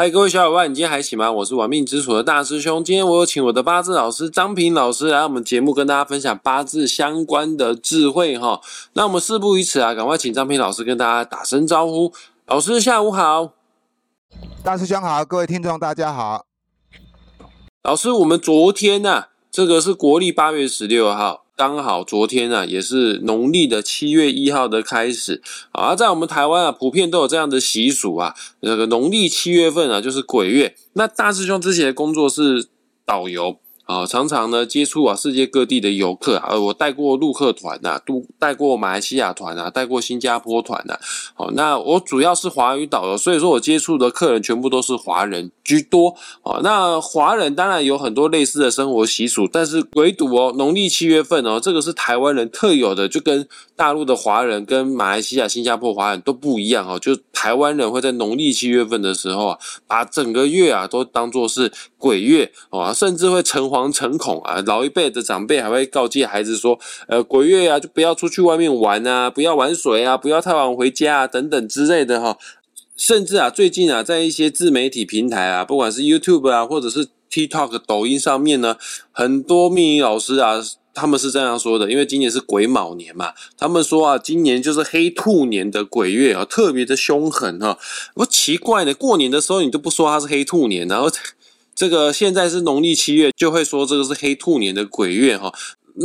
[0.00, 1.30] 嗨，各位小伙伴，你今天还行吗？
[1.30, 2.82] 我是玩命之楚的大师兄。
[2.82, 8.62] 今天我有请我的八字老师张平老师来我们节目，跟大家分享八字相关的智慧哈。
[8.94, 12.14] 那我们事不宜迟啊，赶快请张平老师跟大家打声招呼。
[12.46, 13.52] 老师下午好，
[14.64, 16.46] 大师兄好，各位听众大家好。
[17.82, 21.44] 老师，我们昨天呢，这个是国历八月十六号。
[21.60, 28.34] 刚好昨天啊，也是农历的七月一号的开始啊，在我们台湾啊，普遍都有这样的习俗啊。
[28.62, 30.74] 这个农历七月份啊，就是鬼月。
[30.94, 32.66] 那大师兄之前的工作是
[33.04, 33.58] 导游。
[33.84, 40.96] 啊，常常呢接触啊世界各地的游客啊，我带过陆客团呐，都带过马来西亚团啊，带过新加坡团呐。
[41.34, 46.16] 好，那我主要是华语导游，所以说我接触的客人全部都是华人居多。
[46.42, 63.90] 啊，那华人当然有很多类似的生活习俗，但是唯独哦，农历七月份哦，这个是台湾人特有的，就跟大陆的华人跟马来西亚、新加坡华人都不一样哦，就台湾人会在农历七月份的时候啊，把整个月啊都当做是鬼月啊，甚至会诚惶。
[64.00, 64.62] 诚恐啊！
[64.64, 72.38] 老一辈的长辈还会告诫孩子说：“呃，鬼月啊，就不要出去外面玩啊，不要玩水啊，不要太晚回家啊，等等之类的哈。”
[73.00, 78.76] 甚至啊，最近啊，在一些自媒体平台啊，不管是 YouTube 啊，或者是 TikTok、抖音上面呢，
[79.10, 87.78] 很多命理老师啊，他们是这样说的：因为今年是癸卯年嘛，他们说啊，今年就是黑兔年的鬼月啊，特别的凶狠哈。
[88.14, 91.10] 不奇怪呢，过年的时候你都不说它是黑兔年，然后。
[91.72, 95.50] 这个现在是农历七月，就会说这个是黑兔年的鬼月哈。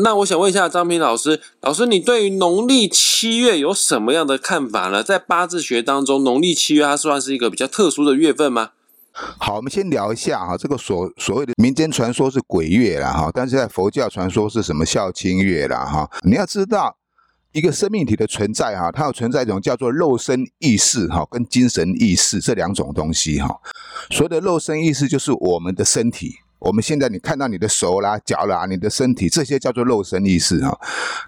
[0.03, 5.01] 那我想问一下张平老师，老师你对于农历七月有什么样的看法呢？
[5.01, 8.71] 在八字学当中，农历七月它算是一个比较特殊的月份吗？
[9.13, 16.09] 好，我们先聊一下哈，这个所所谓的民间传说是鬼月了哈，但是在佛教传说是什么孝亲月了哈。
[16.23, 16.97] 你要知道。
[17.55, 23.47] 一个生命体的存在哈，它有存在一种叫做肉身意识哈，跟精神意识这两种东西哈。
[24.11, 30.79] 所谓的肉身意识就是我们的身体，我们现在你看到你的手啦、脚啦，你的身体这些叫做肉身意识哈。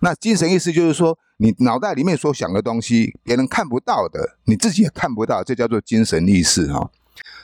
[0.02, 6.90] 那精神意识就是说你脑袋里面所想的东西，别人看不到的，你自己也看不到，这叫做精神意识哈。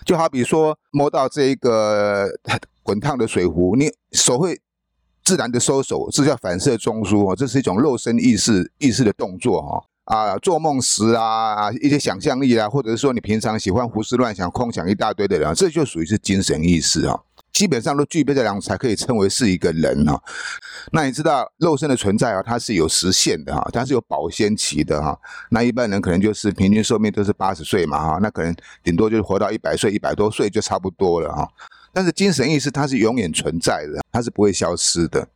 [0.06, 2.30] 就好比说摸到这一个
[2.82, 4.60] 滚烫的水壶，你手会。
[5.26, 17.18] 自然的收手，这叫反射中枢哦，这是一种肉身意识意识的动作哈啊，做梦时啊，一些想象力啊，或者是说你平常喜欢胡思乱想、空想一大堆的人，这就属于是精神意识啊，
[17.54, 20.22] 基本上都具备这两种才可以称为是一个人哈。
[20.92, 25.18] 那你知道肉身的存在啊，它是有时限的哈，它是有保鲜期的哈。
[25.50, 28.54] 那一般人可能就是平均寿命都是八十岁嘛哈，那可能
[28.84, 31.48] 顶多就是活到一百岁、一百多岁就差不多了哈。
[31.94, 35.28] 但是精神意识它是永远存在的，它是不会消失的。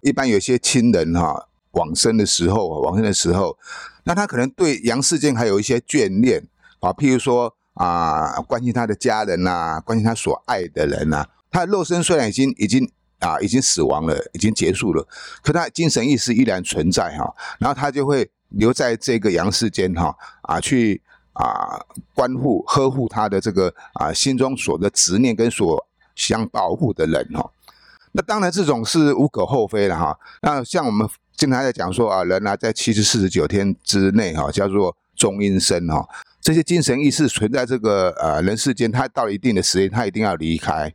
[0.00, 3.56] 一般有些亲人哈往生的时候，往生的时候，
[4.02, 6.44] 那他可能对阳世间还有一些眷恋
[6.80, 11.24] 啊，譬如说啊，关心他的家人呐，关心他所爱的人呐。
[11.56, 12.90] 他肉身虽然已经已经
[13.20, 15.08] 啊已经死亡了，已经结束了，
[15.42, 17.34] 可他精神意识依然存在哈。
[17.58, 21.00] 然后他就会留在这个阳世间哈啊去。
[21.38, 21.78] 啊，
[22.14, 27.50] 关护呵护他的这个啊，心中所的执念跟所想保护的人哈，
[28.12, 30.18] 那当然这种是无可厚非的哈。
[30.40, 31.06] 那像我们
[31.36, 36.08] 经常在讲说啊，人啊在七十四十九天之内哈，叫做中阴身哈，
[36.40, 40.94] 这些精神意识存在这个呃人世间，他到了一定的时间，他一定要离开。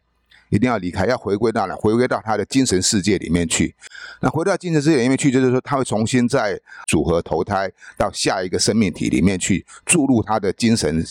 [0.52, 1.74] 一定要离开，要回归到哪？
[1.76, 3.74] 回归到他的精神世界里面去。
[4.20, 11.04] 那回到精神世界里面去，就是说他会重新再组合投胎到下一个生命体里面去，注入他的精神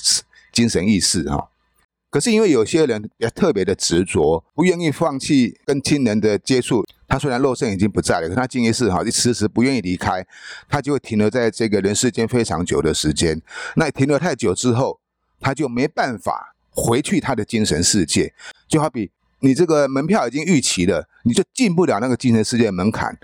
[0.52, 1.48] 精神意识哈。
[2.10, 6.84] 可是因为有些人也特别的执着，不愿意放弃跟亲人的接触。
[7.08, 10.24] 他虽然肉身已经不在了，可他精意识哈，迟迟不愿意离开，
[10.68, 13.40] 他就会停留在这个人世间非常久的时间。
[13.76, 15.00] 那停留太久之后，
[15.40, 18.34] 他就没办法回去他的精神世界，
[18.68, 19.10] 就好比。
[19.40, 23.18] 你这个门票已经预期了，你就进不了那个精神世界门槛。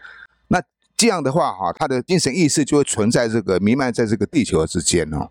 [0.48, 0.62] 那
[0.96, 5.30] 这样的话，哈，他的精神意识就会存在这个弥漫在这个地球之间哦。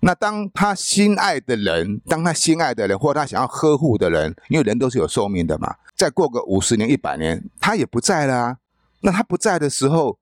[0.00, 8.58] 那当他心爱的人，当他心爱的人，或他想要呵护的人，因为人都是有寿命的嘛，再过个五十年、一百年，他也不在了。
[9.00, 10.18] 那他不在的时候，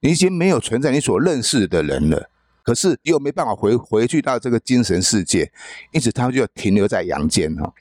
[0.00, 2.30] 你已经没有存在你所认识的人了，
[2.62, 5.52] 可是又没办法回回去到这个精神世界，
[5.92, 7.72] 因此他就停留在阳间哈。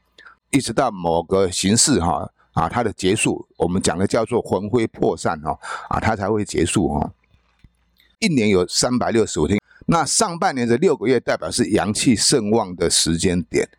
[0.52, 5.58] 一直到某个形式哈啊，它的结束，我们讲的叫做魂飞魄散哈
[5.90, 7.12] 啊，它才会结束哈。
[8.20, 13.70] 一年有三百六十五天，那上半年这六个月代表是阳气盛旺的时间点，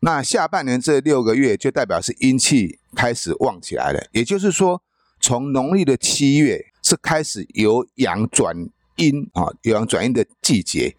[0.00, 4.06] 那下半年这六个月就代表是阴气开始旺起来了。
[4.12, 4.82] 也就是说，
[5.20, 8.54] 从农历的七月是开始由阳转
[8.96, 10.94] 阴啊，由阳转阴的季节，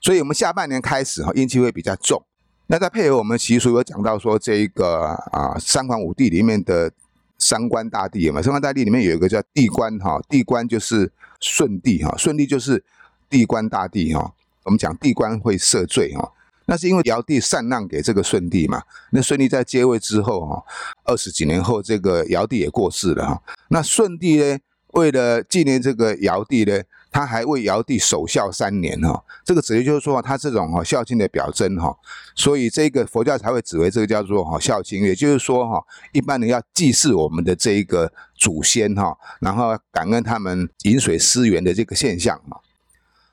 [0.00, 2.24] 所以我们下半年开始哈，阴气会比较重。
[2.72, 6.88] 那再配合我们习俗有讲到说，这一个啊三皇五帝里面的
[7.36, 12.84] 三官大帝嘛，三官大帝里面有一个叫地官哈，地官就是舜帝哈，舜帝就是
[13.28, 14.32] 地官大帝哈。
[14.62, 16.32] 我们讲地官会赦罪哈，
[16.66, 18.80] 那是因为尧帝禅让给这个舜帝嘛。
[19.10, 20.62] 那舜帝在接位之后哈，
[21.02, 23.42] 二十几年后，这个尧帝也过世了哈。
[23.70, 24.56] 那舜帝呢，
[24.92, 26.80] 为了纪念这个尧帝呢。
[27.10, 31.96] 他还为尧帝守孝三年哈，这个直接就是说他这种哈孝敬的表征哈，
[32.36, 42.56] 所以这个佛教才会指为这个叫做哈孝亲，也就是说哈一般人要祭祀我们的这一个祖先哈，然后感恩他们饮水思源的这个现象嘛。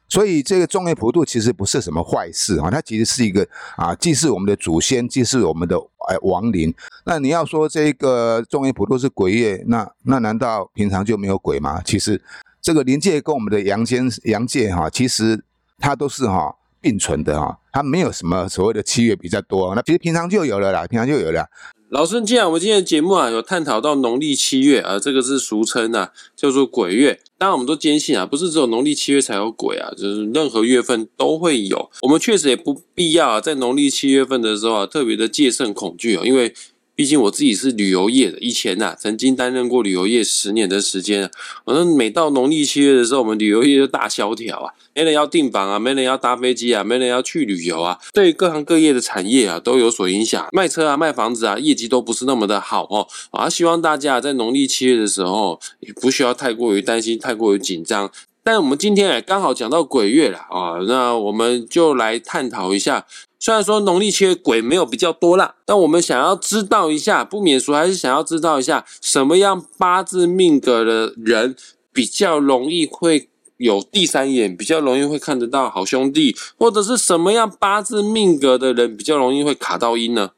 [0.09, 5.77] 所以这个众业普渡其实不是什么坏事哈，它其实是一个啊祭祀我们的祖先，祭祀我们的
[6.09, 6.73] 哎亡灵。
[7.05, 11.81] 那你要说这个众业普渡是鬼业，那那难道平常就没有鬼吗？
[11.85, 12.19] 其实。
[12.67, 15.41] 这个灵界跟我们的阳间阳界哈，其实
[15.77, 21.45] 它都是哈并存的哈，它没有什么所谓的七月比较多，那其实平常就有了啦，平常就有了。
[21.91, 31.89] 老师，既然我们今天的节目啊有探讨到农历七月啊，这个是俗称啊叫做鬼月，当然我们都坚信啊，不是只有农历七月才有鬼啊，就是任何月份都会有。
[32.01, 36.53] 我们确实也不必要，在农历七月份的时候啊，特别的戒慎恐惧啊，因为。
[36.97, 41.29] 毕竟我自己是旅游业的，以前呐曾经担任过旅游业十年的时间。
[41.63, 53.07] 反正每到农历七月的时候，我们旅游业就大萧条啊，没人要订房啊，没人要搭飞机啊，没人要去旅游啊，对各行各业的产业啊都有所影响，卖车啊、卖房子啊，业绩都不是那么的好哦。
[53.29, 58.11] 啊，希望大家在农历七月的时候，也不需要太过于担心，太过于紧张。
[58.47, 63.05] 但我们今天也刚好讲到鬼月了啊，那我们就来探讨一下。
[63.37, 71.57] 虽然说农历七月鬼没有比较多啦，但我们想要知道一下，不免俗还是想要知道一下，什么样八字命格的人
[71.91, 73.27] 比较容易会
[73.57, 80.29] 有第三眼，比较容易会看得到好兄弟，或者是什么样八字命格的人比较容易会卡到阴呢？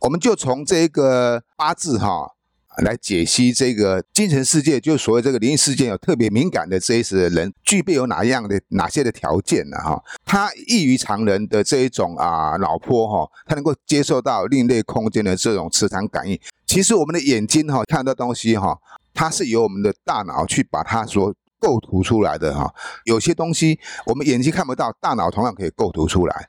[0.00, 2.36] 我们就从这个八字哈。
[2.82, 9.76] 来解析这个精神世界，就所谓这个灵异事件有特别敏感的这一的人，具备有哪样的哪些的条件呢？
[9.78, 16.38] 哈，他异于常人的这一种啊脑波哈，他能够接受到另类空间的这种磁场感应。
[16.66, 18.78] 其实我们的眼睛哈看到东西哈，
[19.12, 22.72] 它是由我们的大脑去把它所构图出来的哈。
[23.04, 26.48] 有些东西我们眼睛看不到，大脑同样可以构图出来。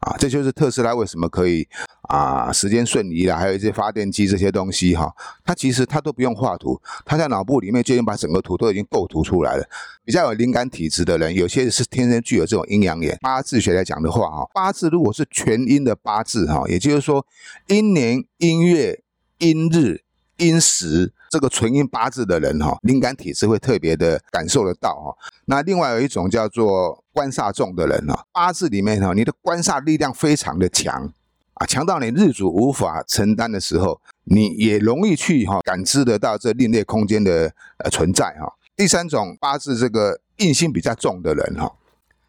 [0.00, 1.66] 啊，这就是特斯拉为什么可以
[2.02, 5.12] 啊，时间瞬移啦，还有一些发电机这些东西哈，
[5.44, 9.68] 它其实它都不用画图，它在脑部里面就已经把整个图都已经构图出来了。
[10.04, 13.18] 比较有灵感体质的人，有些是天生具有这种阴阳眼。
[13.20, 17.26] 八字学来讲的话哈，八字如果是全阴的八字哈，也就是说
[17.66, 19.02] 阴年、阴月、
[19.38, 20.02] 阴日。
[20.38, 25.14] 阴时这个纯阴八字的人哈，灵感体质会特别的感受得到哈。
[25.44, 31.12] 那另外有一种叫做官煞重的人哈，八字里面哈，你的官煞力量非常的强
[31.52, 37.52] 啊，强到你日主无法承担的时候，你也容易去哈感知得到这另类空间的
[37.84, 38.50] 呃存在哈。
[38.74, 41.70] 第三种八字这个印星比较重的人哈。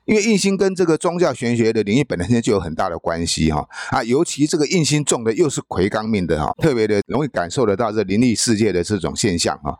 [0.08, 9.78] 因为印星跟这个宗教玄学的领域本身就有很大的关系哈啊，尤其这个印星重的又是魁罡命的哈，特别的容易感受得到这灵异世界的这种现象哈。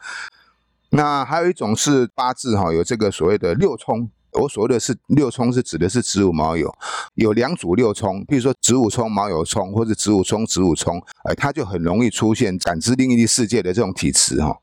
[0.90, 6.70] 那还有一种是八字哈，有这个所谓的六冲，我所谓的是六冲是指的是子午卯酉，
[7.14, 14.58] 有两组六冲，比如说子午冲、卯酉冲，或者子午冲、子午冲，哎，它就很容易出现感知另一世界的这种体质哈。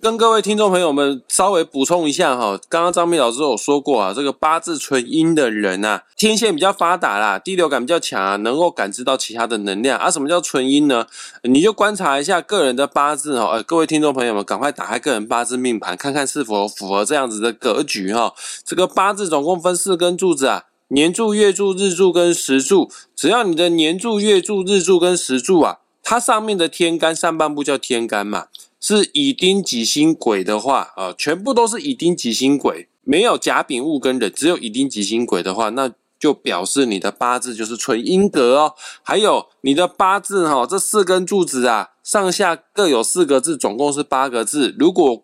[0.00, 10.10] 跟各位听众朋友们稍微补充一下哈，刚刚张明老师有说过啊，这个八字纯阴的人呐，天线比较发达啦，第六感比较强啊，能够感知到其他的能量啊。
[10.10, 11.06] 什么叫纯阴呢？
[11.42, 18.32] 你就观察一下个人的八字哈，呃，各位听众朋友们，赶快打开个人八字命盘，看看是否符合这样子的格局哈。
[18.64, 28.46] 这个八字总共分四根柱子啊，年柱、月柱、日柱跟时柱，只要你的年柱、月柱、日柱跟时柱啊，它上面的天干上半部叫天干嘛。
[28.84, 38.74] 是乙丁己辛癸的话啊，全部都是乙丁己辛癸，没有甲丙戊庚壬，只有乙丁己辛癸的话，那就表示你的八字就是纯阴格哦。
[39.04, 44.74] 还有你的八字哈，这四根柱子啊，上下各有四个字，总共是八个字。
[44.76, 45.22] 如果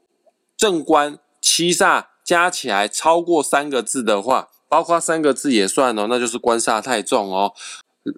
[0.57, 7.53] 正官七煞加起来超过三个字的话，包括三个字也算哦，那就是官煞太重哦。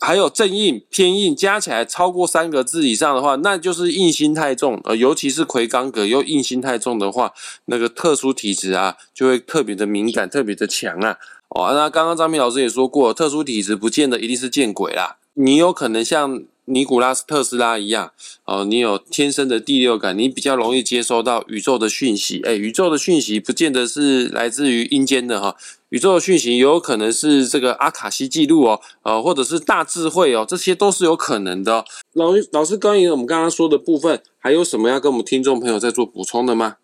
[0.00, 4.80] 还有正印、偏印加起来超过三个字以上的话，那就是印星太重。
[4.84, 7.32] 呃，尤其是魁罡格又印星太重的话，
[7.66, 11.16] 那个特殊体质啊，就会特别的敏感、特别的强啊。
[11.50, 18.12] 哦，那刚刚张明老师也说过，特殊体质不见得一定是见鬼啦，你有可能像尼古拉斯特斯拉一样，
[18.44, 22.40] 哦，你有天生的第六感，你比较容易接收到宇宙的讯息。
[22.44, 25.56] 哎，宇宙的讯息不见得是来自于阴间的哈。
[25.90, 31.84] 宇宙的讯息也，有可能是这个阿卡西记录哦，呃，或者是大智慧哦，这些都是有可能的。
[32.14, 36.76] 老老师，关于我们刚刚说的部分，还有什么要跟我们听众朋友再做补充的吗？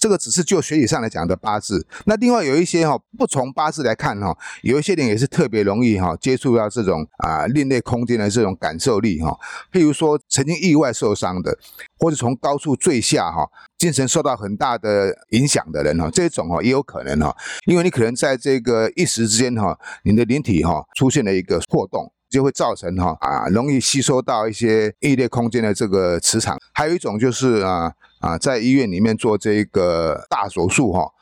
[0.00, 9.38] 这个只是就学习上来讲的八字，那另外有一些哈，不从八字来看哈，有一些人也是特别容易哈接触到这种啊另类空间的这种感受力哈，
[9.70, 11.56] 譬如说曾经意外受伤的，
[11.98, 22.10] 或者从高处坠下哈，精神受到很大的影响的人哈，这种哈也有可能哈，因为你可能在这个一时之间哈，你的灵体哈出现了一个破洞。
[22.30, 26.56] 就会造成哈啊，容易吸收到一些异类空间的这个磁场。
[26.72, 31.12] 还有一种就是啊啊，在医院里面做这个大手术哈。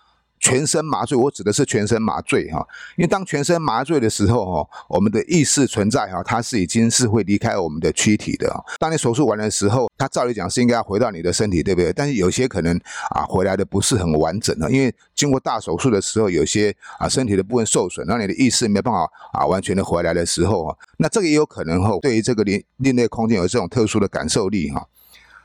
[0.40, 2.64] 全身麻醉，我指的是全身麻醉哈，
[2.96, 8.48] 因为当全身麻醉的时候哈，我们的意识存在哈，它是已经是会离开我们的躯体的。
[8.78, 11.92] 当你手术完的时候，它照理讲是应该要回到你的身体，对不对？
[11.92, 24.86] 但是有些可能啊，回来的不是很完整啊，因为经过大手术的时候，有些啊身体的部分受损，让你的意识没办法啊完全的回来的时候啊，那这个也有可能哈，对于这个另另类空间有这种特殊的感受力哈。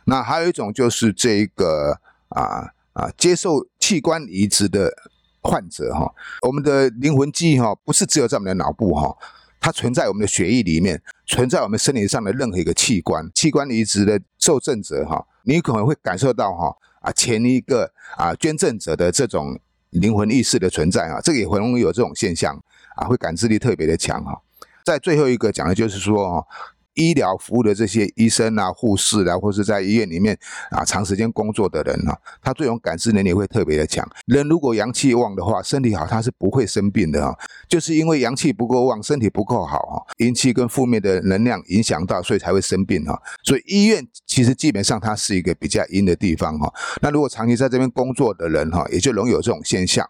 [0.06, 2.72] 那还有一种就是这个啊。
[2.94, 4.94] 啊，接受器官移植的
[5.42, 9.18] 患者哈，我们的灵魂记忆哈，不是只有在我们的脑部哈，
[9.60, 13.28] 它存在我们的血液里面，存在我们身体上的任何一个器官。
[13.34, 22.56] 器官移植的受赠者哈，你可能会感受到哈啊前一个啊捐赠者的这种灵魂意识的存在啊，这个也很容易有这种现象
[22.96, 24.40] 啊，会感知力特别的强哈。
[24.86, 26.48] 在最后一个讲的就是说哈。
[26.96, 30.38] 医疗服务的这些医生啊、护士啊，或是在医院里面
[30.72, 34.08] 啊长时间工作的人啊，他这种感知能力会特别的强。
[34.26, 37.36] 人如果阳气旺的话，身体好，他是不会生病的啊。
[37.68, 43.20] 就是因为阳气不够旺，身体不够好哈，阴气跟负面的能量影响到，所以才会生病哈。
[43.44, 46.72] 所以医院其实基本上它是一个比较阴的地方哈。
[47.02, 50.08] 那如果长期在这边工作的人哈，也就容易有这种现象。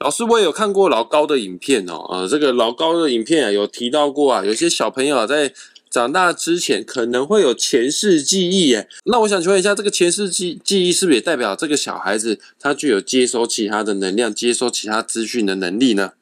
[0.00, 5.52] 老师，我也有看过老高的影片哦，呃，这个老高的影片啊，有提到过啊，有些小朋友在。
[5.90, 8.88] 长大之前可能会有前世记忆，耶。
[9.06, 16.12] 那我想请问一下，这个前世记记忆是不是也代表这个小孩子他具有接收其他的能量、接收其他资讯的能力呢？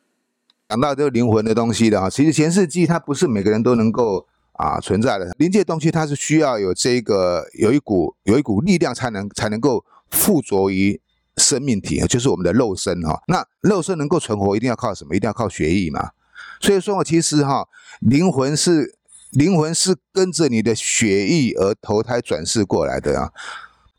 [0.70, 10.98] 讲到这个灵魂的东西的啊，其实前世记忆它不是每个人都能够啊存在的，灵界东西它是需要有这个有一股有一股力量才能才能够附着于
[11.37, 13.22] 生命体，就是我们的肉身哈。
[13.28, 15.14] 那肉身能够存活，一定要靠什么？
[15.14, 16.12] 一定要靠血液嘛。
[16.58, 17.68] 所以说，我其实哈
[18.00, 18.96] 灵魂是。
[19.32, 23.30] 灵魂是跟着你的血液而投胎转世过来的啊，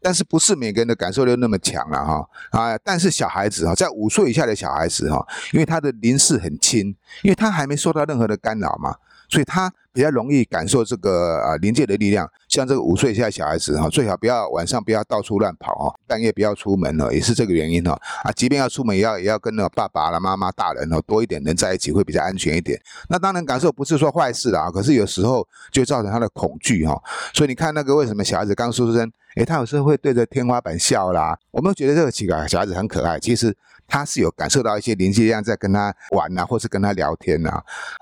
[0.01, 2.77] 但是不是每个人的感受力那么强了哈啊！
[2.83, 8.95] 但是小孩子哈，在五岁以下的小孩子哈，因为他的灵视很轻，因为他还没受到任何的干扰嘛。
[9.29, 17.91] 所以他比较容易感受这个啊临界的力量，像这个五岁以下小孩子哈，最好不要晚上不要到处乱跑哦，半夜不要出门哦，也是这个原因哦
[18.23, 22.79] 啊，即便要出门也要也要跟那爸爸啦、妈妈、大人哦多一点人在一起会比较安全一点。
[23.09, 26.99] 那当然感受不是说坏事啦，可是有时候就造成他的恐惧哈。
[27.33, 33.55] 所以你看那个为什么小孩子刚出生，诶，他有时候会对着天花板笑啦，我们觉得这个几个小孩子很可爱，其实。
[33.89, 37.49] 他是有感受到一些灵气量在跟他玩呐，或是跟他聊天呐，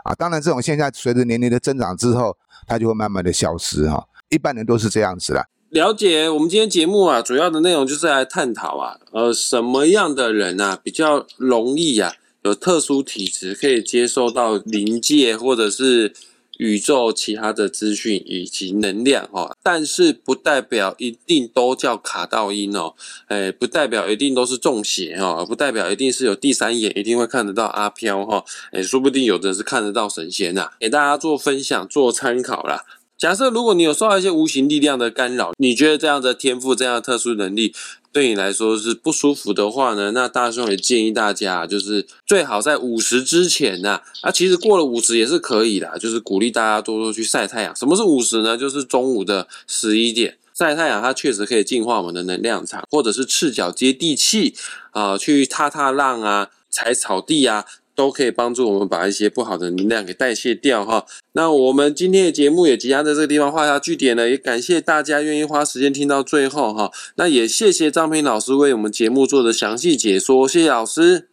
[0.04, 4.06] 啊，当然这种现象随着年龄的增长之后，它就会慢慢的消失哈。
[4.30, 5.44] 一般人都是这样子啦。
[5.70, 12.14] 了解，我们今天节目啊，主要的内容就是来探讨啊，呃，什么样的人啊比较容易啊
[12.44, 16.14] 有特殊体质，可以接受到灵界或者是。
[16.58, 22.94] 宇宙其他的资讯以及能量哈，但是不代表一定都叫卡道音哦，
[23.28, 32.84] 哎，不代表一定都是中邪哦，不代表一定是有第三眼一定会看得到阿飘哈，哎，说不定有的是看得到神仙呐，给大家做分享做参考啦。
[33.18, 37.74] 假设如果你有受到一些无形力量的干扰，你觉得这样的天赋、这样的特殊能力
[38.12, 40.12] 对你来说是不舒服的话呢？
[40.12, 47.76] 那大兄也建议大家，就是最好在五十之前呐，啊，其实过了五十也是可以的，就是鼓励大家多多去晒太阳。
[47.76, 48.56] 什么是五十呢？
[48.56, 54.54] 就是中午的十一点晒太阳，它确实可以净化我们的能量场，或者是赤脚接地气
[54.92, 57.66] 啊，去踏踏浪啊，踩草地啊。
[57.98, 61.04] 都可以帮助我们把一些不好的能量给代谢掉哈。
[61.32, 66.92] 那我们今天的节目也即将在这个地方画下句点了，也感谢大家愿意花时间听到最后哈。
[67.16, 71.28] 那也谢谢张平老师为我们节目做的详细解说，谢谢老师。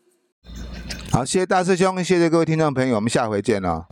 [1.13, 3.85] 好，谢谢大师兄，谢谢各位听众朋友，我们下回见了。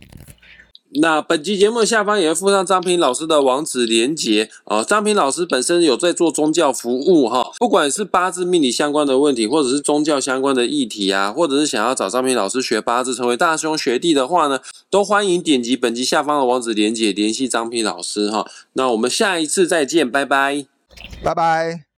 [1.01, 4.83] 那本期节目下方也会附上张平老师的网址连接啊。
[4.83, 14.59] 张平老师本身有在做宗教服务哈，不管是八字命理相关的问题，或者是宗教相关的议题啊，或者是想要找张平老师学八字，成为大兄学弟的话呢，
[14.89, 18.45] 都欢迎点击本集下方的网址连接联系张平老师哈。
[18.73, 20.65] 那我们下一次再见，拜拜，
[21.23, 21.83] 拜拜。